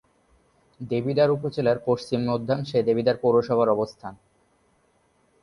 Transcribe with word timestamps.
দেবিদ্বার 0.81 1.29
উপজেলার 1.31 1.77
পশ্চিম-মধ্যাংশে 1.85 2.77
দেবিদ্বার 2.83 3.17
পৌরসভার 3.17 3.69
অবস্থান। 3.69 4.13